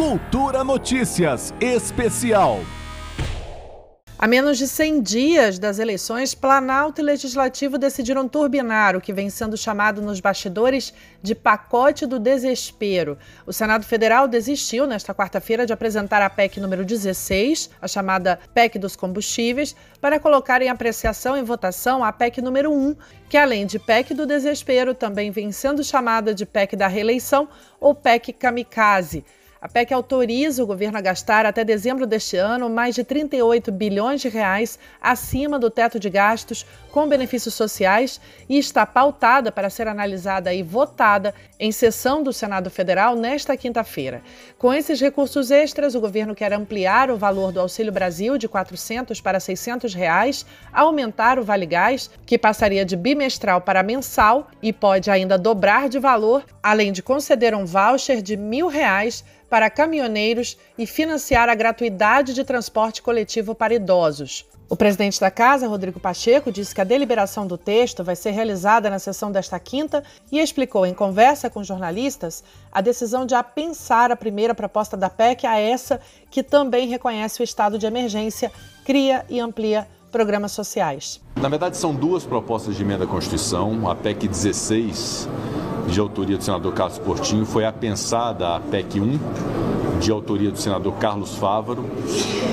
Cultura 0.00 0.64
Notícias 0.64 1.52
Especial. 1.60 2.60
A 4.18 4.26
menos 4.26 4.56
de 4.56 4.66
100 4.66 5.02
dias 5.02 5.58
das 5.58 5.78
eleições, 5.78 6.34
Planalto 6.34 7.02
e 7.02 7.04
Legislativo 7.04 7.76
decidiram 7.76 8.26
turbinar 8.26 8.96
o 8.96 9.00
que 9.00 9.12
vem 9.12 9.28
sendo 9.28 9.58
chamado 9.58 10.00
nos 10.00 10.18
bastidores 10.18 10.94
de 11.22 11.34
pacote 11.34 12.06
do 12.06 12.18
desespero. 12.18 13.18
O 13.46 13.52
Senado 13.52 13.84
Federal 13.84 14.26
desistiu 14.26 14.86
nesta 14.86 15.14
quarta-feira 15.14 15.66
de 15.66 15.72
apresentar 15.74 16.22
a 16.22 16.30
PEC 16.30 16.60
número 16.60 16.82
16, 16.82 17.68
a 17.78 17.86
chamada 17.86 18.38
PEC 18.54 18.78
dos 18.78 18.96
combustíveis, 18.96 19.76
para 20.00 20.18
colocar 20.18 20.62
em 20.62 20.70
apreciação 20.70 21.36
e 21.36 21.42
votação 21.42 22.02
a 22.02 22.10
PEC 22.10 22.40
número 22.40 22.72
1, 22.72 22.96
que 23.28 23.36
além 23.36 23.66
de 23.66 23.78
PEC 23.78 24.14
do 24.14 24.24
desespero, 24.24 24.94
também 24.94 25.30
vem 25.30 25.52
sendo 25.52 25.84
chamada 25.84 26.34
de 26.34 26.46
PEC 26.46 26.74
da 26.74 26.88
reeleição 26.88 27.50
ou 27.78 27.94
PEC 27.94 28.32
kamikaze. 28.32 29.26
A 29.62 29.68
PEC 29.68 29.92
autoriza 29.92 30.62
o 30.62 30.66
governo 30.66 30.96
a 30.96 31.02
gastar 31.02 31.44
até 31.44 31.62
dezembro 31.62 32.06
deste 32.06 32.34
ano 32.34 32.70
mais 32.70 32.94
de 32.94 33.04
38 33.04 33.70
bilhões 33.70 34.22
de 34.22 34.28
reais 34.30 34.78
acima 34.98 35.58
do 35.58 35.68
teto 35.68 36.00
de 36.00 36.08
gastos 36.08 36.64
com 36.90 37.06
benefícios 37.06 37.52
sociais 37.52 38.18
e 38.48 38.56
está 38.56 38.86
pautada 38.86 39.52
para 39.52 39.68
ser 39.68 39.86
analisada 39.86 40.54
e 40.54 40.62
votada 40.62 41.34
em 41.58 41.70
sessão 41.70 42.22
do 42.22 42.32
Senado 42.32 42.70
Federal 42.70 43.14
nesta 43.14 43.54
quinta-feira. 43.54 44.22
Com 44.56 44.72
esses 44.72 44.98
recursos 44.98 45.50
extras, 45.50 45.94
o 45.94 46.00
governo 46.00 46.34
quer 46.34 46.54
ampliar 46.54 47.10
o 47.10 47.18
valor 47.18 47.52
do 47.52 47.60
Auxílio 47.60 47.92
Brasil 47.92 48.38
de 48.38 48.48
400 48.48 49.20
para 49.20 49.38
600 49.38 49.92
reais, 49.92 50.46
aumentar 50.72 51.38
o 51.38 51.44
Vale 51.44 51.66
Gás, 51.66 52.08
que 52.24 52.38
passaria 52.38 52.84
de 52.84 52.96
bimestral 52.96 53.60
para 53.60 53.82
mensal 53.82 54.48
e 54.62 54.72
pode 54.72 55.10
ainda 55.10 55.36
dobrar 55.36 55.86
de 55.90 55.98
valor, 55.98 56.46
além 56.62 56.92
de 56.92 57.02
conceder 57.02 57.54
um 57.54 57.66
voucher 57.66 58.22
de 58.22 58.38
mil 58.38 58.66
reais 58.66 59.22
para 59.50 59.68
caminhoneiros 59.68 60.56
e 60.78 60.86
financiar 60.86 61.48
a 61.48 61.54
gratuidade 61.56 62.32
de 62.32 62.44
transporte 62.44 63.02
coletivo 63.02 63.54
para 63.54 63.74
idosos. 63.74 64.46
O 64.68 64.76
presidente 64.76 65.20
da 65.20 65.32
Casa, 65.32 65.66
Rodrigo 65.66 65.98
Pacheco, 65.98 66.52
disse 66.52 66.72
que 66.72 66.80
a 66.80 66.84
deliberação 66.84 67.44
do 67.44 67.58
texto 67.58 68.04
vai 68.04 68.14
ser 68.14 68.30
realizada 68.30 68.88
na 68.88 69.00
sessão 69.00 69.32
desta 69.32 69.58
quinta 69.58 70.04
e 70.30 70.38
explicou 70.38 70.86
em 70.86 70.94
conversa 70.94 71.50
com 71.50 71.64
jornalistas 71.64 72.44
a 72.70 72.80
decisão 72.80 73.26
de 73.26 73.34
apensar 73.34 74.12
a 74.12 74.16
primeira 74.16 74.54
proposta 74.54 74.96
da 74.96 75.10
PEC 75.10 75.44
a 75.44 75.58
essa 75.58 76.00
que 76.30 76.44
também 76.44 76.86
reconhece 76.86 77.42
o 77.42 77.44
estado 77.44 77.76
de 77.76 77.86
emergência, 77.86 78.52
cria 78.84 79.26
e 79.28 79.40
amplia 79.40 79.88
programas 80.12 80.52
sociais. 80.52 81.20
Na 81.34 81.48
verdade, 81.48 81.76
são 81.76 81.92
duas 81.92 82.24
propostas 82.24 82.76
de 82.76 82.82
emenda 82.82 83.02
à 83.02 83.06
Constituição, 83.08 83.90
a 83.90 83.96
PEC 83.96 84.28
16 84.28 85.28
de 85.88 86.00
autoria 86.00 86.36
do 86.36 86.44
senador 86.44 86.72
Carlos 86.72 86.98
Portinho, 86.98 87.44
foi 87.44 87.64
apensada 87.64 88.56
a 88.56 88.60
PEC 88.60 89.00
1, 89.00 89.18
de 90.00 90.10
autoria 90.10 90.50
do 90.50 90.58
senador 90.58 90.94
Carlos 90.94 91.34
Fávaro, 91.34 91.84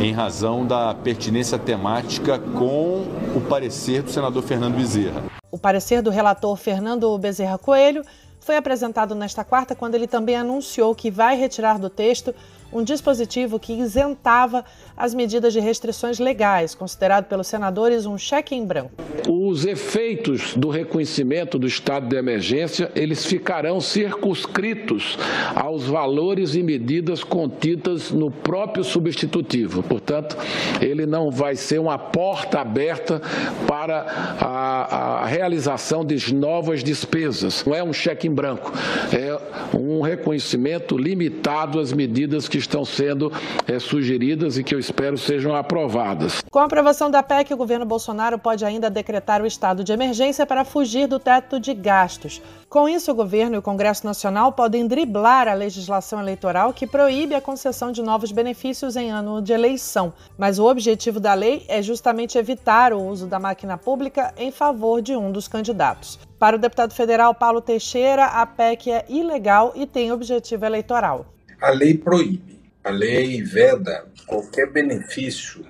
em 0.00 0.12
razão 0.12 0.66
da 0.66 0.94
pertinência 0.94 1.58
temática 1.58 2.38
com 2.38 3.04
o 3.34 3.40
parecer 3.48 4.02
do 4.02 4.10
senador 4.10 4.42
Fernando 4.42 4.76
Bezerra. 4.76 5.22
O 5.50 5.58
parecer 5.58 6.02
do 6.02 6.10
relator 6.10 6.56
Fernando 6.56 7.16
Bezerra 7.18 7.58
Coelho 7.58 8.02
foi 8.40 8.56
apresentado 8.56 9.14
nesta 9.14 9.44
quarta, 9.44 9.74
quando 9.74 9.94
ele 9.94 10.06
também 10.06 10.36
anunciou 10.36 10.94
que 10.94 11.10
vai 11.10 11.36
retirar 11.36 11.78
do 11.78 11.88
texto 11.88 12.34
um 12.74 12.82
dispositivo 12.82 13.58
que 13.58 13.72
isentava 13.72 14.64
as 14.96 15.14
medidas 15.14 15.52
de 15.52 15.60
restrições 15.60 16.18
legais, 16.18 16.74
considerado 16.74 17.26
pelos 17.26 17.46
senadores 17.46 18.04
um 18.04 18.18
cheque 18.18 18.54
em 18.54 18.66
branco. 18.66 18.92
Os 19.28 19.64
efeitos 19.64 20.54
do 20.54 20.68
reconhecimento 20.68 21.58
do 21.58 21.66
estado 21.66 22.08
de 22.08 22.16
emergência, 22.16 22.90
eles 22.94 23.24
ficarão 23.24 23.80
circunscritos 23.80 25.16
aos 25.54 25.84
valores 25.84 26.54
e 26.54 26.62
medidas 26.62 27.22
contidas 27.22 28.10
no 28.10 28.30
próprio 28.30 28.82
substitutivo. 28.82 29.82
Portanto, 29.82 30.36
ele 30.80 31.06
não 31.06 31.30
vai 31.30 31.54
ser 31.54 31.78
uma 31.78 31.96
porta 31.96 32.60
aberta 32.60 33.22
para 33.66 34.36
a, 34.40 35.22
a 35.22 35.26
realização 35.26 36.04
de 36.04 36.34
novas 36.34 36.82
despesas. 36.82 37.64
Não 37.64 37.74
é 37.74 37.82
um 37.82 37.92
cheque 37.92 38.26
em 38.26 38.32
branco, 38.32 38.72
é 39.12 39.38
um 39.76 40.00
reconhecimento 40.00 40.96
limitado 40.96 41.78
às 41.78 41.92
medidas 41.92 42.48
que 42.48 42.63
estão 42.64 42.84
sendo 42.84 43.32
é, 43.66 43.78
sugeridas 43.78 44.58
e 44.58 44.64
que 44.64 44.74
eu 44.74 44.78
espero 44.78 45.16
sejam 45.16 45.54
aprovadas. 45.54 46.42
Com 46.50 46.58
a 46.58 46.64
aprovação 46.64 47.10
da 47.10 47.22
PEC, 47.22 47.52
o 47.54 47.56
governo 47.56 47.86
Bolsonaro 47.86 48.38
pode 48.38 48.64
ainda 48.64 48.90
decretar 48.90 49.42
o 49.42 49.46
estado 49.46 49.84
de 49.84 49.92
emergência 49.92 50.46
para 50.46 50.64
fugir 50.64 51.06
do 51.06 51.18
teto 51.18 51.60
de 51.60 51.72
gastos. 51.72 52.42
Com 52.68 52.88
isso, 52.88 53.12
o 53.12 53.14
governo 53.14 53.54
e 53.54 53.58
o 53.58 53.62
Congresso 53.62 54.04
Nacional 54.04 54.50
podem 54.50 54.86
driblar 54.86 55.46
a 55.46 55.54
legislação 55.54 56.20
eleitoral 56.20 56.72
que 56.72 56.86
proíbe 56.86 57.34
a 57.34 57.40
concessão 57.40 57.92
de 57.92 58.02
novos 58.02 58.32
benefícios 58.32 58.96
em 58.96 59.12
ano 59.12 59.40
de 59.40 59.52
eleição. 59.52 60.12
Mas 60.36 60.58
o 60.58 60.64
objetivo 60.64 61.20
da 61.20 61.34
lei 61.34 61.64
é 61.68 61.80
justamente 61.80 62.36
evitar 62.36 62.92
o 62.92 63.00
uso 63.00 63.26
da 63.26 63.38
máquina 63.38 63.78
pública 63.78 64.34
em 64.36 64.50
favor 64.50 65.00
de 65.00 65.14
um 65.14 65.30
dos 65.30 65.46
candidatos. 65.46 66.18
Para 66.38 66.56
o 66.56 66.58
deputado 66.58 66.92
federal 66.92 67.34
Paulo 67.34 67.60
Teixeira, 67.60 68.24
a 68.24 68.44
PEC 68.44 68.90
é 68.90 69.04
ilegal 69.08 69.72
e 69.76 69.86
tem 69.86 70.10
objetivo 70.10 70.64
eleitoral. 70.64 71.26
A 71.60 71.70
lei 71.70 71.96
proíbe 71.96 72.53
a 72.84 72.90
lei 72.90 73.42
veda 73.42 74.06
qualquer 74.26 74.70
benefício 74.70 75.66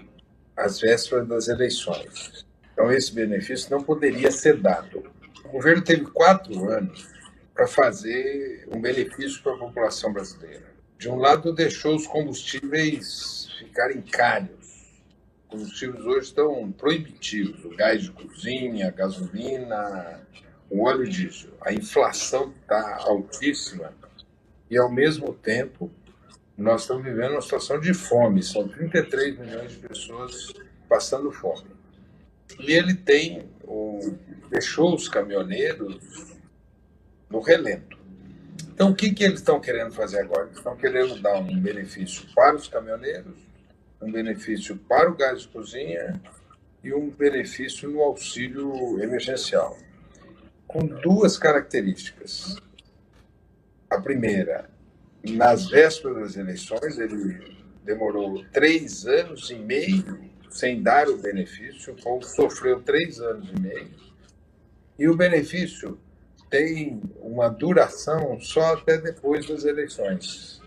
às 0.56 0.80
vésperas 0.80 1.28
das 1.28 1.46
eleições. 1.46 2.44
Então, 2.72 2.90
esse 2.90 3.14
benefício 3.14 3.70
não 3.70 3.84
poderia 3.84 4.32
ser 4.32 4.56
dado. 4.56 5.04
O 5.44 5.48
governo 5.48 5.80
teve 5.80 6.06
quatro 6.06 6.68
anos 6.68 7.08
para 7.54 7.68
fazer 7.68 8.66
um 8.74 8.80
benefício 8.80 9.40
para 9.44 9.54
a 9.54 9.58
população 9.58 10.12
brasileira. 10.12 10.74
De 10.98 11.08
um 11.08 11.14
lado, 11.14 11.54
deixou 11.54 11.94
os 11.94 12.04
combustíveis 12.04 13.48
ficarem 13.60 14.02
caros. 14.02 14.50
Os 15.44 15.50
combustíveis 15.50 16.04
hoje 16.04 16.26
estão 16.26 16.72
proibitivos: 16.72 17.64
o 17.64 17.76
gás 17.76 18.02
de 18.02 18.10
cozinha, 18.10 18.88
a 18.88 18.90
gasolina, 18.90 20.20
o 20.68 20.82
óleo 20.82 21.08
diesel. 21.08 21.52
A 21.60 21.72
inflação 21.72 22.52
está 22.60 22.96
altíssima 23.02 23.92
e, 24.68 24.76
ao 24.76 24.90
mesmo 24.90 25.32
tempo, 25.32 25.92
nós 26.56 26.82
estamos 26.82 27.04
vivendo 27.04 27.32
uma 27.32 27.42
situação 27.42 27.80
de 27.80 27.92
fome. 27.92 28.42
São 28.42 28.68
33 28.68 29.38
milhões 29.38 29.72
de 29.72 29.78
pessoas 29.78 30.52
passando 30.88 31.32
fome. 31.32 31.70
E 32.60 32.72
ele 32.72 32.94
tem 32.94 33.48
o, 33.64 34.16
deixou 34.50 34.94
os 34.94 35.08
caminhoneiros 35.08 36.36
no 37.28 37.40
relento. 37.40 37.98
Então, 38.72 38.90
o 38.90 38.94
que, 38.94 39.12
que 39.12 39.24
eles 39.24 39.40
estão 39.40 39.60
querendo 39.60 39.92
fazer 39.92 40.20
agora? 40.20 40.46
Eles 40.46 40.58
estão 40.58 40.76
querendo 40.76 41.20
dar 41.20 41.38
um 41.38 41.60
benefício 41.60 42.26
para 42.34 42.56
os 42.56 42.68
caminhoneiros, 42.68 43.36
um 44.00 44.10
benefício 44.10 44.76
para 44.76 45.10
o 45.10 45.16
gás 45.16 45.42
de 45.42 45.48
cozinha 45.48 46.20
e 46.82 46.92
um 46.92 47.08
benefício 47.10 47.88
no 47.88 48.00
auxílio 48.00 49.00
emergencial, 49.02 49.78
com 50.66 50.84
duas 50.84 51.38
características. 51.38 52.56
A 53.88 54.00
primeira 54.00 54.68
nas 55.32 55.68
vésperas 55.68 56.16
das 56.18 56.36
eleições, 56.36 56.98
ele 56.98 57.56
demorou 57.84 58.44
três 58.52 59.06
anos 59.06 59.50
e 59.50 59.54
meio 59.56 60.30
sem 60.50 60.82
dar 60.82 61.08
o 61.08 61.16
benefício, 61.16 61.92
o 61.92 62.02
povo 62.02 62.24
sofreu 62.24 62.80
três 62.80 63.20
anos 63.20 63.48
e 63.50 63.60
meio, 63.60 63.90
e 64.96 65.08
o 65.08 65.16
benefício 65.16 65.98
tem 66.48 67.00
uma 67.20 67.48
duração 67.48 68.38
só 68.40 68.74
até 68.74 68.98
depois 68.98 69.48
das 69.48 69.64
eleições. 69.64 70.60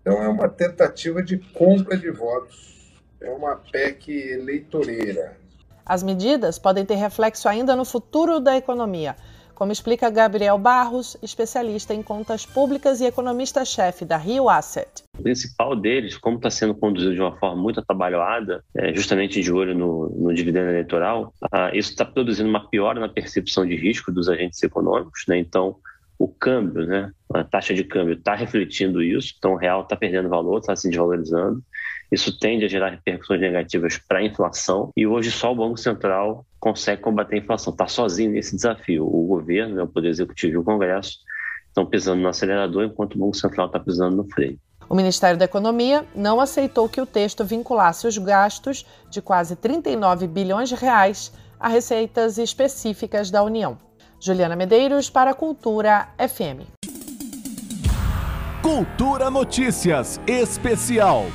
Então, 0.00 0.22
é 0.22 0.28
uma 0.28 0.48
tentativa 0.48 1.20
de 1.20 1.38
compra 1.38 1.96
de 1.96 2.08
votos, 2.12 2.94
é 3.20 3.28
uma 3.28 3.56
PEC 3.56 4.08
eleitoreira. 4.08 5.36
As 5.84 6.04
medidas 6.04 6.58
podem 6.58 6.86
ter 6.86 6.94
reflexo 6.94 7.48
ainda 7.48 7.74
no 7.74 7.84
futuro 7.84 8.38
da 8.38 8.56
economia 8.56 9.16
como 9.56 9.72
explica 9.72 10.10
Gabriel 10.10 10.58
Barros, 10.58 11.16
especialista 11.22 11.94
em 11.94 12.02
contas 12.02 12.44
públicas 12.44 13.00
e 13.00 13.06
economista-chefe 13.06 14.04
da 14.04 14.18
Rio 14.18 14.50
Asset. 14.50 15.02
O 15.18 15.22
principal 15.22 15.74
deles, 15.74 16.16
como 16.18 16.36
está 16.36 16.50
sendo 16.50 16.74
conduzido 16.74 17.14
de 17.14 17.20
uma 17.20 17.36
forma 17.38 17.60
muito 17.60 17.80
atabalhoada, 17.80 18.62
é, 18.76 18.94
justamente 18.94 19.40
de 19.40 19.50
olho 19.50 19.74
no, 19.74 20.10
no 20.10 20.34
dividendo 20.34 20.68
eleitoral, 20.68 21.32
ah, 21.50 21.70
isso 21.74 21.90
está 21.90 22.04
produzindo 22.04 22.48
uma 22.48 22.68
piora 22.68 23.00
na 23.00 23.08
percepção 23.08 23.66
de 23.66 23.74
risco 23.74 24.12
dos 24.12 24.28
agentes 24.28 24.62
econômicos. 24.62 25.24
Né? 25.26 25.38
Então, 25.38 25.76
o 26.18 26.28
câmbio, 26.28 26.86
né, 26.86 27.10
a 27.32 27.44
taxa 27.44 27.74
de 27.74 27.84
câmbio 27.84 28.14
está 28.14 28.34
refletindo 28.34 29.02
isso, 29.02 29.34
então 29.38 29.52
o 29.52 29.56
real 29.56 29.82
está 29.82 29.96
perdendo 29.96 30.28
valor, 30.28 30.58
está 30.58 30.76
se 30.76 30.88
desvalorizando. 30.88 31.62
Isso 32.10 32.38
tende 32.38 32.64
a 32.64 32.68
gerar 32.68 32.90
repercussões 32.90 33.40
negativas 33.40 33.98
para 33.98 34.18
a 34.18 34.22
inflação 34.22 34.90
e 34.96 35.06
hoje 35.06 35.30
só 35.30 35.52
o 35.52 35.56
Banco 35.56 35.76
Central 35.76 36.44
consegue 36.60 37.02
combater 37.02 37.36
a 37.36 37.38
inflação, 37.38 37.72
está 37.72 37.86
sozinho 37.88 38.30
nesse 38.30 38.54
desafio. 38.54 39.04
O 39.04 39.26
governo, 39.26 39.74
né, 39.74 39.82
o 39.82 39.88
Poder 39.88 40.08
Executivo 40.08 40.54
e 40.54 40.56
o 40.58 40.64
Congresso 40.64 41.18
estão 41.68 41.84
pisando 41.84 42.22
no 42.22 42.28
acelerador 42.28 42.84
enquanto 42.84 43.14
o 43.14 43.18
Banco 43.18 43.36
Central 43.36 43.66
está 43.66 43.78
pisando 43.78 44.16
no 44.16 44.24
freio. 44.24 44.58
O 44.88 44.94
Ministério 44.94 45.38
da 45.38 45.44
Economia 45.44 46.04
não 46.14 46.40
aceitou 46.40 46.88
que 46.88 47.00
o 47.00 47.06
texto 47.06 47.44
vinculasse 47.44 48.06
os 48.06 48.16
gastos 48.18 48.86
de 49.10 49.20
quase 49.20 49.56
39 49.56 50.28
bilhões 50.28 50.68
de 50.68 50.76
reais 50.76 51.32
a 51.58 51.68
receitas 51.68 52.38
específicas 52.38 53.30
da 53.30 53.42
União. 53.42 53.78
Juliana 54.20 54.56
Medeiros 54.56 55.10
para 55.10 55.32
a 55.32 55.34
Cultura 55.34 56.08
FM. 56.18 56.70
Cultura 58.62 59.30
Notícias 59.30 60.20
Especial. 60.26 61.26